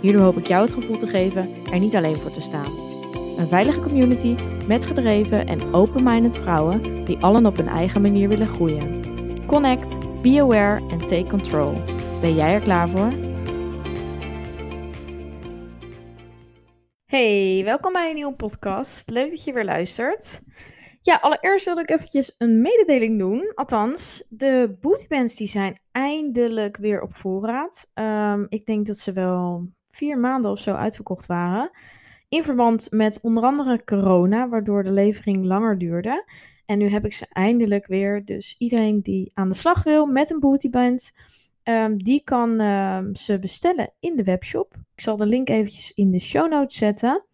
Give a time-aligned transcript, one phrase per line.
[0.00, 2.72] Hierdoor hoop ik jou het gevoel te geven er niet alleen voor te staan.
[3.38, 8.46] Een veilige community met gedreven en open-minded vrouwen die allen op hun eigen manier willen
[8.46, 9.02] groeien.
[9.46, 11.72] Connect, be aware en take control.
[12.20, 13.12] Ben jij er klaar voor?
[17.04, 19.10] Hey, welkom bij een nieuwe podcast.
[19.10, 20.42] Leuk dat je weer luistert.
[21.02, 23.52] Ja, allereerst wilde ik eventjes een mededeling doen.
[23.54, 27.90] Althans, de bootybands die zijn eindelijk weer op voorraad.
[27.94, 31.70] Um, ik denk dat ze wel vier maanden of zo uitverkocht waren.
[32.28, 36.24] In verband met onder andere corona, waardoor de levering langer duurde.
[36.66, 38.24] En nu heb ik ze eindelijk weer.
[38.24, 41.12] Dus iedereen die aan de slag wil met een bootyband,
[41.64, 44.74] um, die kan um, ze bestellen in de webshop.
[44.94, 47.24] Ik zal de link eventjes in de show notes zetten.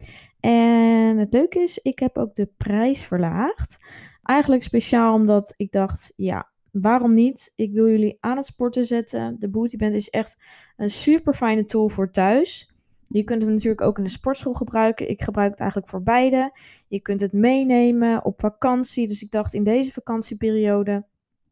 [0.41, 3.79] En het leuke is, ik heb ook de prijs verlaagd.
[4.23, 7.53] Eigenlijk speciaal omdat ik dacht, ja, waarom niet?
[7.57, 9.37] Ik wil jullie aan het sporten zetten.
[9.39, 10.39] De Bootyband is echt
[10.77, 12.75] een super fijne tool voor thuis.
[13.09, 15.09] Je kunt hem natuurlijk ook in de sportschool gebruiken.
[15.09, 16.59] Ik gebruik het eigenlijk voor beide.
[16.89, 19.07] Je kunt het meenemen op vakantie.
[19.07, 21.05] Dus ik dacht in deze vakantieperiode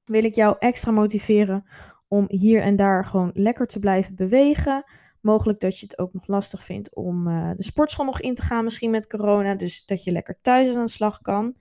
[0.05, 1.65] wil ik jou extra motiveren
[2.09, 4.85] om hier en daar gewoon lekker te blijven bewegen.
[5.21, 8.43] Mogelijk dat je het ook nog lastig vindt om uh, de sportschool nog in te
[8.43, 9.55] gaan, misschien met corona.
[9.55, 11.57] Dus dat je lekker thuis aan de slag kan.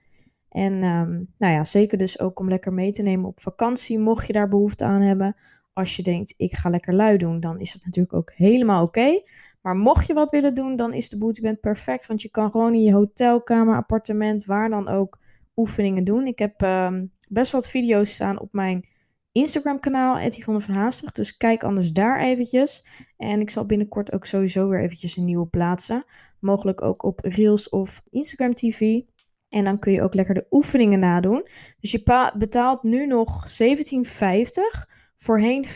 [0.54, 4.26] En um, nou ja, zeker dus ook om lekker mee te nemen op vakantie, mocht
[4.26, 5.36] je daar behoefte aan hebben.
[5.72, 9.22] Als je denkt, ik ga lekker lui doen, dan is dat natuurlijk ook helemaal oké.
[9.62, 12.06] Maar mocht je wat willen doen, dan is de Bootyband perfect.
[12.06, 15.18] Want je kan gewoon in je hotelkamer, appartement, waar dan ook
[15.56, 16.26] oefeningen doen.
[16.26, 18.88] Ik heb um, best wat video's staan op mijn
[19.32, 21.12] Instagram kanaal, Yvonne van Haastig.
[21.12, 22.86] Dus kijk anders daar eventjes.
[23.16, 26.04] En ik zal binnenkort ook sowieso weer eventjes een nieuwe plaatsen.
[26.40, 29.00] Mogelijk ook op Reels of Instagram TV.
[29.54, 31.48] En dan kun je ook lekker de oefeningen nadoen.
[31.80, 34.92] Dus je betaalt nu nog 17,50.
[35.16, 35.72] Voorheen 34,95.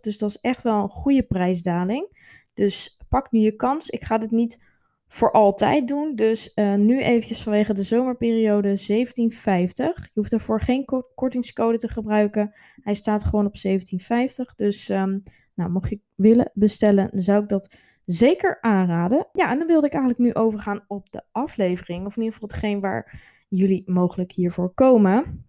[0.00, 2.08] Dus dat is echt wel een goede prijsdaling.
[2.54, 3.88] Dus pak nu je kans.
[3.88, 4.64] Ik ga dit niet
[5.08, 6.14] voor altijd doen.
[6.14, 9.96] Dus uh, nu eventjes vanwege de zomerperiode 1750.
[10.04, 10.84] Je hoeft ervoor geen
[11.14, 12.54] kortingscode te gebruiken.
[12.80, 14.54] Hij staat gewoon op 1750.
[14.54, 15.22] Dus um,
[15.54, 19.28] nou, mocht je willen bestellen, zou ik dat zeker aanraden.
[19.32, 22.06] Ja, en dan wilde ik eigenlijk nu overgaan op de aflevering.
[22.06, 25.46] Of in ieder geval hetgeen waar jullie mogelijk hiervoor komen.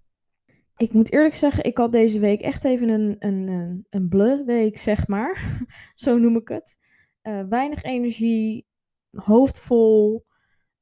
[0.78, 3.48] Ik moet eerlijk zeggen, ik had deze week echt even een, een,
[3.90, 5.66] een, een week, zeg maar.
[5.94, 6.78] Zo noem ik het.
[7.24, 8.68] Uh, weinig energie,
[9.12, 10.26] hoofd vol,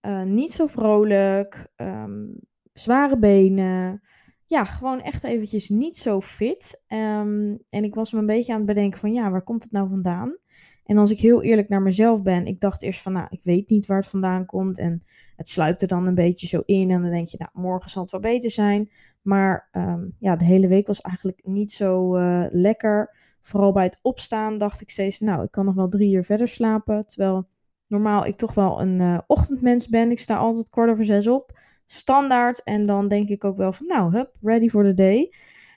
[0.01, 2.39] uh, niet zo vrolijk, um,
[2.73, 4.01] zware benen.
[4.47, 6.83] Ja, gewoon echt eventjes niet zo fit.
[6.87, 9.71] Um, en ik was me een beetje aan het bedenken van, ja, waar komt het
[9.71, 10.37] nou vandaan?
[10.85, 13.69] En als ik heel eerlijk naar mezelf ben, ik dacht eerst van, nou, ik weet
[13.69, 14.77] niet waar het vandaan komt.
[14.77, 15.01] En
[15.35, 16.91] het sluipt er dan een beetje zo in.
[16.91, 18.89] En dan denk je, nou, morgen zal het wel beter zijn.
[19.21, 23.15] Maar um, ja, de hele week was eigenlijk niet zo uh, lekker.
[23.41, 26.47] Vooral bij het opstaan dacht ik steeds, nou, ik kan nog wel drie uur verder
[26.47, 27.05] slapen.
[27.05, 27.47] Terwijl
[27.87, 30.11] normaal ik toch wel een uh, ochtendmens ben.
[30.11, 32.63] Ik sta altijd kwart over zes op, standaard.
[32.63, 35.33] En dan denk ik ook wel van, nou, hup, ready for the day.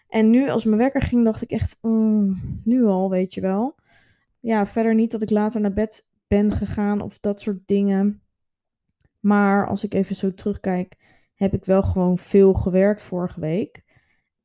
[0.09, 3.78] En nu als mijn wekker ging, dacht ik echt, mm, nu al, weet je wel.
[4.49, 8.23] Ja, verder niet dat ik later naar bed ben gegaan of dat soort dingen.
[9.21, 10.97] Maar als ik even zo terugkijk,
[11.35, 13.85] heb ik wel gewoon veel gewerkt vorige week.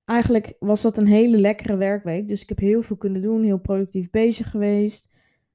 [0.06, 2.28] Eigenlijk was dat een hele lekkere werkweek.
[2.28, 5.14] Dus ik heb heel veel kunnen doen, heel productief bezig geweest.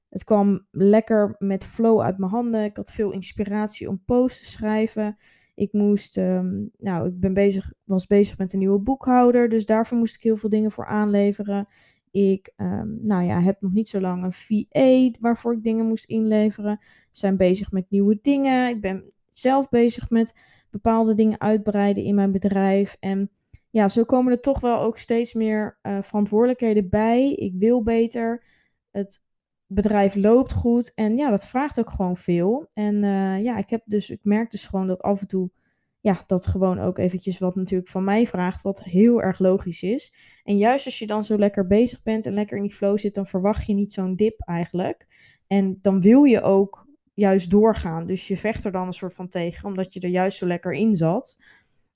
[0.09, 2.63] Het kwam lekker met flow uit mijn handen.
[2.63, 5.17] Ik had veel inspiratie om posts te schrijven.
[5.55, 9.49] Ik moest, um, nou, ik ben bezig, was bezig met een nieuwe boekhouder.
[9.49, 11.67] Dus daarvoor moest ik heel veel dingen voor aanleveren.
[12.11, 16.05] Ik, um, nou ja, heb nog niet zo lang een VA waarvoor ik dingen moest
[16.05, 16.79] inleveren.
[17.11, 18.69] Zijn bezig met nieuwe dingen.
[18.69, 20.33] Ik ben zelf bezig met
[20.69, 22.97] bepaalde dingen uitbreiden in mijn bedrijf.
[22.99, 23.31] En
[23.69, 27.33] ja, zo komen er toch wel ook steeds meer uh, verantwoordelijkheden bij.
[27.33, 28.43] Ik wil beter.
[28.91, 29.23] Het
[29.67, 30.91] bedrijf loopt goed.
[30.95, 32.69] En ja, dat vraagt ook gewoon veel.
[32.73, 35.51] En uh, ja, ik heb dus, ik merk dus gewoon dat af en toe,
[36.01, 40.13] ja, dat gewoon ook eventjes wat natuurlijk van mij vraagt, wat heel erg logisch is.
[40.43, 43.15] En juist als je dan zo lekker bezig bent en lekker in die flow zit,
[43.15, 45.07] dan verwacht je niet zo'n dip eigenlijk.
[45.47, 48.05] En dan wil je ook juist doorgaan.
[48.05, 50.73] Dus je vecht er dan een soort van tegen, omdat je er juist zo lekker
[50.73, 51.37] in zat.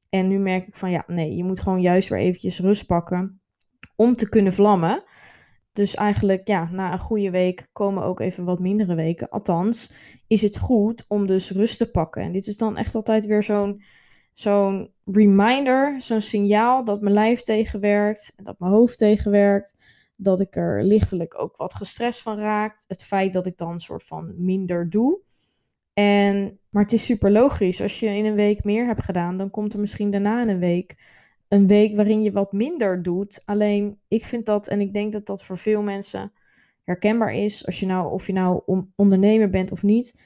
[0.09, 3.41] En nu merk ik van ja, nee, je moet gewoon juist weer eventjes rust pakken
[3.95, 5.03] om te kunnen vlammen.
[5.73, 9.29] Dus eigenlijk, ja, na een goede week komen ook even wat mindere weken.
[9.29, 9.93] Althans,
[10.27, 12.21] is het goed om dus rust te pakken.
[12.21, 13.83] En dit is dan echt altijd weer zo'n
[14.33, 19.75] zo'n reminder, zo'n signaal dat mijn lijf tegenwerkt en dat mijn hoofd tegenwerkt.
[20.15, 22.85] Dat ik er lichtelijk ook wat gestrest van raakt.
[22.87, 25.19] Het feit dat ik dan een soort van minder doe.
[25.93, 27.81] En, maar het is super logisch.
[27.81, 30.97] Als je in een week meer hebt gedaan, dan komt er misschien daarna een week
[31.53, 33.41] een week waarin je wat minder doet.
[33.45, 36.31] Alleen ik vind dat, en ik denk dat dat voor veel mensen
[36.83, 38.61] herkenbaar is, als je nou, of je nou
[38.95, 40.21] ondernemer bent of niet,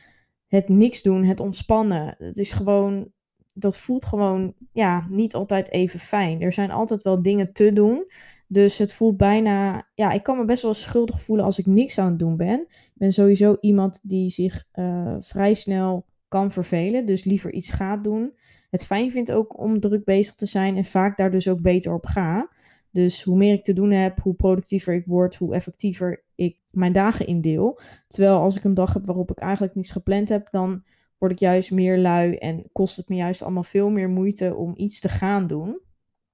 [0.48, 2.16] het niks doen, het ontspannen.
[2.18, 3.12] Het is gewoon,
[3.54, 6.42] dat voelt gewoon ja, niet altijd even fijn.
[6.42, 8.12] Er zijn altijd wel dingen te doen.
[8.48, 11.98] Dus het voelt bijna, ja, ik kan me best wel schuldig voelen als ik niks
[11.98, 12.60] aan het doen ben.
[12.70, 18.04] Ik ben sowieso iemand die zich uh, vrij snel kan vervelen, dus liever iets gaat
[18.04, 18.34] doen
[18.78, 21.94] het fijn vind ook om druk bezig te zijn en vaak daar dus ook beter
[21.94, 22.50] op ga.
[22.92, 26.92] Dus hoe meer ik te doen heb, hoe productiever ik word, hoe effectiever ik mijn
[26.92, 27.80] dagen indeel.
[28.08, 30.84] Terwijl als ik een dag heb waarop ik eigenlijk niets gepland heb, dan
[31.18, 34.74] word ik juist meer lui en kost het me juist allemaal veel meer moeite om
[34.76, 35.80] iets te gaan doen.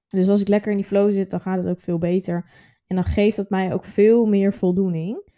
[0.08, 2.50] Dus als ik lekker in die flow zit, dan gaat het ook veel beter.
[2.86, 5.32] En dan geeft het mij ook veel meer voldoening.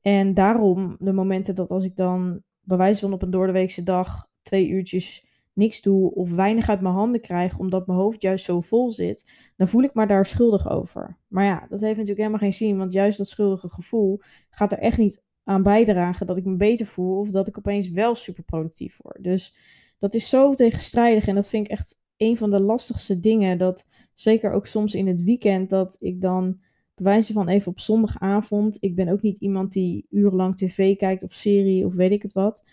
[0.00, 4.28] En daarom de momenten dat als ik dan bij wijze van op een doordeweekse dag
[4.42, 8.60] twee uurtjes niks doe of weinig uit mijn handen krijg omdat mijn hoofd juist zo
[8.60, 11.16] vol zit, dan voel ik me daar schuldig over.
[11.28, 14.20] Maar ja, dat heeft natuurlijk helemaal geen zin, want juist dat schuldige gevoel
[14.50, 17.90] gaat er echt niet aan bijdragen dat ik me beter voel of dat ik opeens
[17.90, 19.24] wel super productief word.
[19.24, 19.54] Dus
[19.98, 23.58] dat is zo tegenstrijdig en dat vind ik echt een van de lastigste dingen.
[23.58, 26.60] Dat zeker ook soms in het weekend dat ik dan
[26.94, 28.76] bewijzen van even op zondagavond.
[28.80, 32.32] Ik ben ook niet iemand die urenlang tv kijkt of serie of weet ik het
[32.32, 32.64] wat.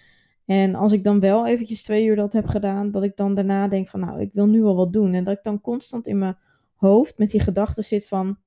[0.47, 3.67] En als ik dan wel eventjes twee uur dat heb gedaan, dat ik dan daarna
[3.67, 5.13] denk van nou, ik wil nu al wat doen.
[5.13, 6.37] En dat ik dan constant in mijn
[6.75, 8.37] hoofd met die gedachte zit van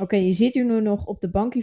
[0.00, 1.54] oké, je zit hier nu nog op de bank.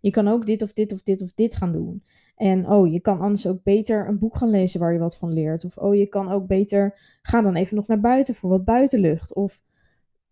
[0.00, 2.04] Je kan ook dit of dit of dit of dit gaan doen.
[2.36, 5.32] En oh, je kan anders ook beter een boek gaan lezen waar je wat van
[5.32, 5.64] leert.
[5.64, 9.34] Of oh, je kan ook beter, ga dan even nog naar buiten voor wat buitenlucht.
[9.34, 9.62] Of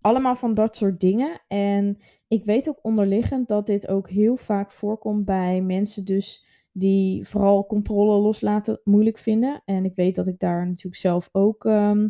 [0.01, 1.41] allemaal van dat soort dingen.
[1.49, 1.99] En
[2.29, 7.67] ik weet ook onderliggend dat dit ook heel vaak voorkomt bij mensen dus die vooral
[7.67, 9.63] controle loslaten moeilijk vinden.
[9.65, 12.09] En ik weet dat ik daar natuurlijk zelf ook ehm,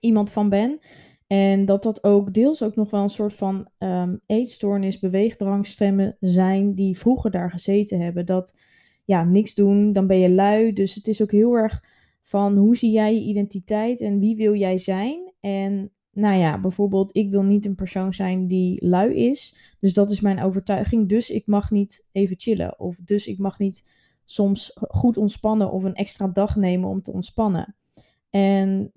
[0.00, 0.78] iemand van ben.
[1.26, 6.74] En dat dat ook deels ook nog wel een soort van um, eetstoornis, beweegdrangstemmen zijn
[6.74, 8.26] die vroeger daar gezeten hebben.
[8.26, 8.58] Dat
[9.04, 10.72] ja, niks doen, dan ben je lui.
[10.72, 11.84] Dus het is ook heel erg
[12.22, 15.32] van hoe zie jij je identiteit en wie wil jij zijn?
[15.40, 19.56] En nou ja, bijvoorbeeld, ik wil niet een persoon zijn die lui is.
[19.80, 21.08] Dus dat is mijn overtuiging.
[21.08, 22.78] Dus ik mag niet even chillen.
[22.80, 23.90] Of dus ik mag niet
[24.24, 27.76] soms goed ontspannen of een extra dag nemen om te ontspannen.
[28.30, 28.92] En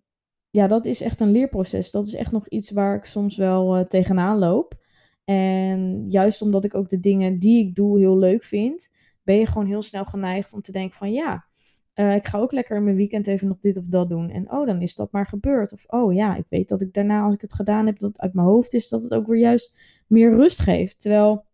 [0.50, 1.92] ja, dat is echt een leerproces.
[1.92, 4.78] Dat is echt nog iets waar ik soms wel uh, tegenaan loop.
[5.26, 8.90] En juist omdat ik ook de dingen die ik doe heel leuk vind,
[9.24, 11.46] ben je gewoon heel snel geneigd om te denken van ja,
[12.00, 14.30] uh, ik ga ook lekker in mijn weekend even nog dit of dat doen.
[14.30, 15.74] En oh, dan is dat maar gebeurd.
[15.74, 18.22] Of oh ja, ik weet dat ik daarna, als ik het gedaan heb, dat het
[18.22, 19.76] uit mijn hoofd is, dat het ook weer juist
[20.08, 21.00] meer rust geeft.
[21.00, 21.46] Terwijl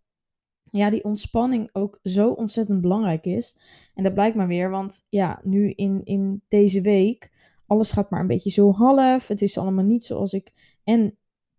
[0.71, 3.57] ja, die ontspanning ook zo ontzettend belangrijk is.
[3.93, 7.31] En dat blijkt maar weer, want ja, nu in, in deze week,
[7.67, 9.27] alles gaat maar een beetje zo half.
[9.27, 10.53] Het is allemaal niet zoals ik.
[10.83, 11.17] En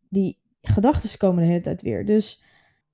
[0.09, 2.05] die gedachten komen de hele tijd weer.
[2.05, 2.43] Dus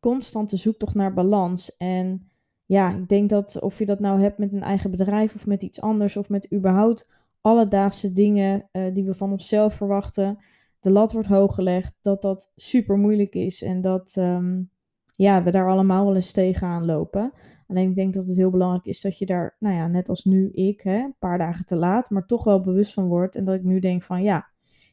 [0.00, 1.76] constante zoektocht naar balans.
[1.76, 2.31] En
[2.72, 5.62] ja, ik denk dat of je dat nou hebt met een eigen bedrijf of met
[5.62, 7.08] iets anders of met überhaupt
[7.40, 10.38] alledaagse dingen uh, die we van onszelf verwachten,
[10.80, 14.70] de lat wordt hoog gelegd, dat dat super moeilijk is en dat um,
[15.16, 17.32] ja, we daar allemaal wel eens tegenaan lopen.
[17.66, 20.24] Alleen ik denk dat het heel belangrijk is dat je daar, nou ja, net als
[20.24, 23.36] nu ik, hè, een paar dagen te laat, maar toch wel bewust van wordt.
[23.36, 24.48] En dat ik nu denk van ja,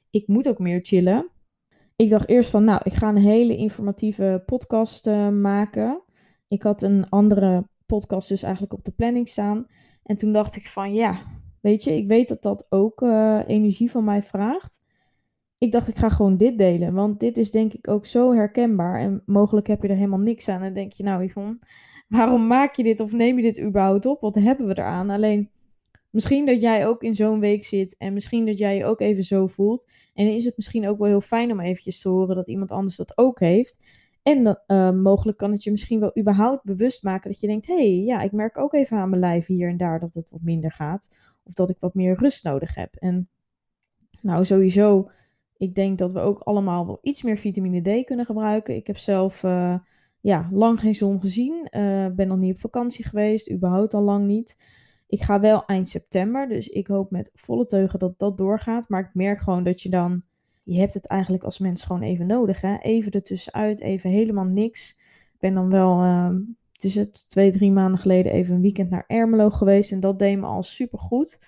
[0.10, 1.30] ik moet ook meer chillen.
[1.96, 6.04] Ik dacht eerst van, nou, ik ga een hele informatieve podcast uh, maken.
[6.50, 9.68] Ik had een andere podcast dus eigenlijk op de planning staan.
[10.04, 11.22] En toen dacht ik van ja,
[11.62, 14.82] weet je, ik weet dat dat ook uh, energie van mij vraagt.
[15.58, 16.94] Ik dacht, ik ga gewoon dit delen.
[16.94, 19.00] Want dit is denk ik ook zo herkenbaar.
[19.00, 20.62] En mogelijk heb je er helemaal niks aan.
[20.62, 21.58] En denk je, nou Yvonne,
[22.08, 24.22] waarom maak je dit of neem je dit überhaupt op?
[24.22, 25.10] Wat hebben we eraan?
[25.10, 25.50] Alleen,
[26.10, 27.98] misschien dat jij ook in zo'n week zit.
[27.98, 29.90] En misschien dat jij je ook even zo voelt.
[30.14, 32.96] En is het misschien ook wel heel fijn om eventjes te horen dat iemand anders
[32.96, 33.80] dat ook heeft.
[34.30, 37.76] En uh, mogelijk kan het je misschien wel überhaupt bewust maken dat je denkt: hé,
[37.76, 40.42] hey, ja, ik merk ook even aan mijn lijf hier en daar dat het wat
[40.42, 41.18] minder gaat.
[41.44, 42.96] Of dat ik wat meer rust nodig heb.
[42.96, 43.30] En
[44.22, 45.10] nou, sowieso,
[45.58, 48.76] ik denk dat we ook allemaal wel iets meer vitamine D kunnen gebruiken.
[48.76, 49.78] Ik heb zelf uh,
[50.20, 51.68] ja, lang geen zon gezien.
[51.72, 54.58] Uh, ben nog niet op vakantie geweest, überhaupt al lang niet.
[55.08, 58.90] Ik ga wel eind september, dus ik hoop met volle teugen dat dat doorgaat.
[58.90, 60.24] Maar ik merk gewoon dat je dan
[60.74, 62.62] je hebt het eigenlijk als mens gewoon even nodig.
[62.62, 62.78] Hè?
[62.78, 64.96] Even ertussenuit, even helemaal niks.
[65.34, 66.30] Ik ben dan wel, uh,
[66.72, 69.92] het is het twee, drie maanden geleden even een weekend naar Ermelo geweest.
[69.92, 71.48] En dat deed me al super goed.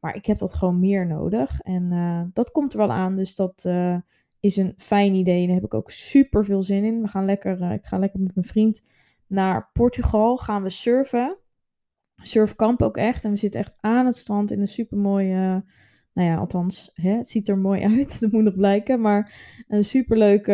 [0.00, 1.60] Maar ik heb dat gewoon meer nodig.
[1.60, 3.16] En uh, dat komt er wel aan.
[3.16, 3.96] Dus dat uh,
[4.40, 5.40] is een fijn idee.
[5.40, 7.02] En daar heb ik ook super veel zin in.
[7.02, 8.90] We gaan lekker, uh, ik ga lekker met mijn vriend
[9.26, 10.36] naar Portugal.
[10.36, 11.36] Gaan we surfen.
[12.16, 13.24] Surfkamp ook echt.
[13.24, 15.64] En we zitten echt aan het strand in een super mooie.
[16.16, 18.20] Nou ja, althans, hè, het ziet er mooi uit.
[18.20, 19.00] Dat moet nog blijken.
[19.00, 19.34] Maar
[19.68, 20.48] een superleuk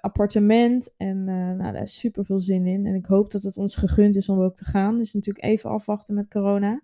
[0.00, 0.94] appartement.
[0.96, 2.86] En nou, daar is super veel zin in.
[2.86, 4.96] En ik hoop dat het ons gegund is om ook te gaan.
[4.96, 6.82] Dus natuurlijk even afwachten met corona.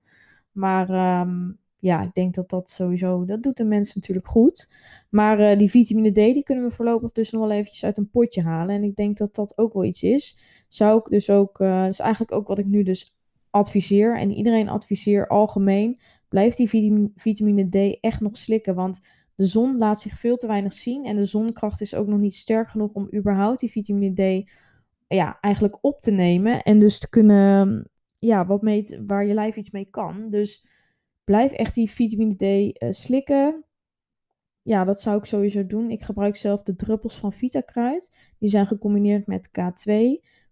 [0.52, 4.68] Maar um, ja, ik denk dat dat sowieso, dat doet de mensen natuurlijk goed.
[5.08, 8.10] Maar uh, die vitamine D, die kunnen we voorlopig dus nog wel eventjes uit een
[8.10, 8.74] potje halen.
[8.74, 10.38] En ik denk dat dat ook wel iets is.
[10.68, 13.14] Zou ik dus ook, uh, dat is eigenlijk ook wat ik nu dus
[13.50, 14.18] adviseer.
[14.18, 16.68] En iedereen adviseer algemeen, blijf die
[17.14, 18.74] vitamine, D echt nog slikken.
[18.74, 21.04] Want de zon laat zich veel te weinig zien.
[21.04, 24.50] En de zonkracht is ook nog niet sterk genoeg om überhaupt die vitamine D
[25.06, 26.62] ja, eigenlijk op te nemen.
[26.62, 30.30] En dus te kunnen, ja, wat mee, waar je lijf iets mee kan.
[30.30, 30.64] Dus
[31.30, 32.42] Blijf echt die vitamine D
[32.82, 33.64] uh, slikken.
[34.62, 35.90] Ja, dat zou ik sowieso doen.
[35.90, 38.16] Ik gebruik zelf de druppels van Vitakruid.
[38.38, 39.94] Die zijn gecombineerd met K2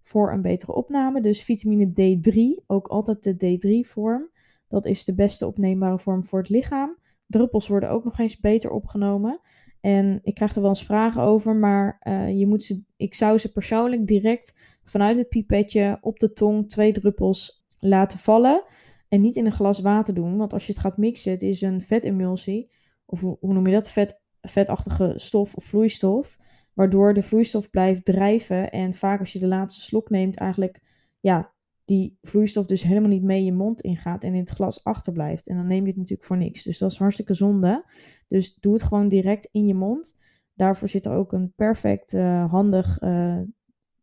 [0.03, 1.21] voor een betere opname.
[1.21, 4.31] Dus vitamine D3, ook altijd de D3-vorm.
[4.69, 6.99] Dat is de beste opneembare vorm voor het lichaam.
[7.27, 9.41] Druppels worden ook nog eens beter opgenomen.
[9.81, 13.39] En ik krijg er wel eens vragen over, maar uh, je moet ze, ik zou
[13.39, 18.65] ze persoonlijk direct vanuit het pipetje op de tong twee druppels laten vallen.
[19.09, 20.37] En niet in een glas water doen.
[20.37, 22.71] Want als je het gaat mixen, het is een vetemulsie.
[23.07, 23.91] Of hoe, noem je dat?
[23.91, 26.39] Vet, vetachtige stof of vloeistof.
[26.75, 28.71] Waardoor de vloeistof blijft drijven.
[28.71, 30.81] En vaak als je de laatste slok neemt, eigenlijk
[31.21, 31.53] ja,
[31.89, 35.49] die vloeistof dus helemaal niet mee je mond ingaat en in het glas achterblijft.
[35.49, 36.63] En dan neem je het natuurlijk voor niks.
[36.63, 37.85] Dus dat is hartstikke zonde.
[38.27, 40.17] Dus doe het gewoon direct in je mond.
[40.55, 43.41] Daarvoor zit er ook een perfect uh, handig uh,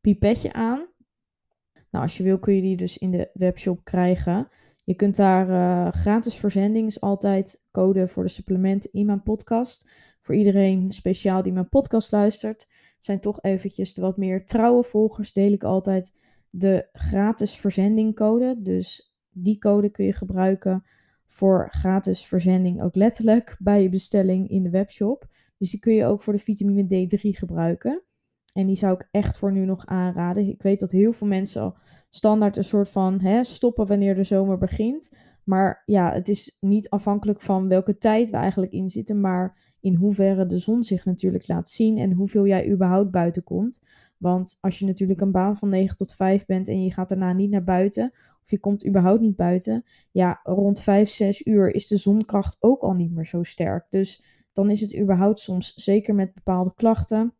[0.01, 0.87] pipetje aan.
[1.91, 4.47] Nou, als je wil kun je die dus in de webshop krijgen.
[4.83, 9.89] Je kunt daar uh, gratis verzending is altijd code voor de supplementen in mijn podcast.
[10.21, 12.67] Voor iedereen speciaal die mijn podcast luistert.
[12.99, 15.33] Zijn toch eventjes de wat meer trouwe volgers.
[15.33, 16.13] Deel ik altijd
[16.57, 18.61] de gratis verzendingcode.
[18.61, 20.83] Dus die code kun je gebruiken
[21.25, 25.27] voor gratis verzending ook letterlijk bij je bestelling in de webshop.
[25.57, 28.03] Dus die kun je ook voor de vitamine D3 gebruiken.
[28.53, 30.47] En die zou ik echt voor nu nog aanraden.
[30.47, 31.77] Ik weet dat heel veel mensen al
[32.09, 35.17] standaard een soort van hè, stoppen wanneer de zomer begint.
[35.43, 39.95] Maar ja, het is niet afhankelijk van welke tijd we eigenlijk in zitten, maar in
[39.95, 43.87] hoeverre de zon zich natuurlijk laat zien en hoeveel jij überhaupt buiten komt.
[44.17, 47.33] Want als je natuurlijk een baan van 9 tot 5 bent en je gaat daarna
[47.33, 48.11] niet naar buiten,
[48.43, 52.81] of je komt überhaupt niet buiten, ja, rond 5, 6 uur is de zonkracht ook
[52.81, 53.85] al niet meer zo sterk.
[53.89, 57.33] Dus dan is het überhaupt soms, zeker met bepaalde klachten,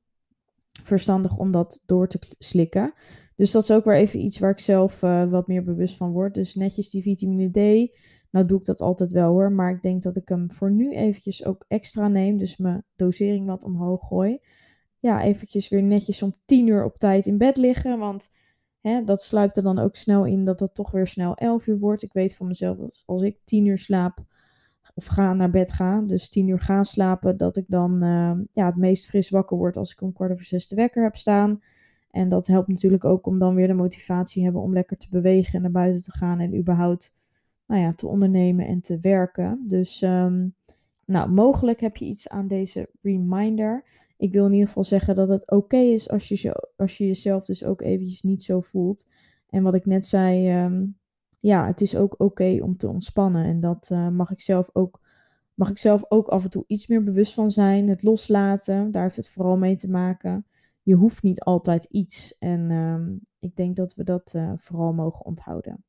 [0.84, 2.94] verstandig om dat door te slikken.
[3.36, 6.12] Dus dat is ook weer even iets waar ik zelf uh, wat meer bewust van
[6.12, 6.34] word.
[6.34, 7.92] Dus netjes die vitamine D.
[8.32, 9.52] Nou doe ik dat altijd wel hoor.
[9.52, 12.38] Maar ik denk dat ik hem voor nu eventjes ook extra neem.
[12.38, 14.40] Dus mijn dosering wat omhoog gooi.
[15.06, 18.00] Ja, eventjes weer netjes om 10 uur op tijd in bed liggen.
[18.00, 18.30] Want
[18.82, 21.80] hè, dat sluipt er dan ook snel in dat het toch weer snel 11 uur
[21.80, 22.04] wordt.
[22.04, 24.26] Ik weet van mezelf dat als ik 10 uur slaap
[24.94, 28.66] of ga naar bed ga, dus tien uur ga slapen, dat ik dan uh, ja,
[28.66, 31.62] het meest fris wakker word als ik om kwart over zes de wekker heb staan.
[32.12, 35.54] En dat helpt natuurlijk ook om dan weer de motivatie hebben om lekker te bewegen
[35.54, 37.14] en naar buiten te gaan en überhaupt
[37.66, 39.64] nou ja, te ondernemen en te werken.
[39.68, 40.56] Dus um,
[41.06, 43.84] nou, mogelijk heb je iets aan deze reminder.
[44.18, 47.46] Ik wil in ieder geval zeggen dat het oké is als je, als je jezelf
[47.46, 49.08] dus ook eventjes niet zo voelt.
[49.50, 50.98] En wat ik net zei, um,
[51.40, 53.46] ja, het is ook oké om te ontspannen.
[53.46, 55.02] En dat uh, mag, ik zelf ook,
[55.54, 57.90] mag ik zelf ook af en toe iets meer bewust van zijn.
[57.90, 60.46] Het loslaten, daar heeft het vooral mee te maken.
[60.82, 62.38] Je hoeft niet altijd iets.
[62.40, 65.84] En uh, ik denk dat we dat uh, vooral mogen onthouden.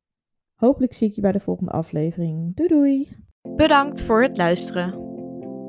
[0.55, 2.55] Hopelijk zie ik je bij de volgende aflevering.
[2.55, 3.09] Doei doei!
[3.57, 5.16] Bedankt voor het luisteren.